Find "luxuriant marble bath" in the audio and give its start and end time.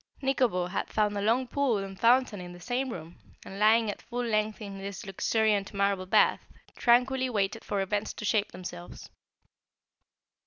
5.05-6.41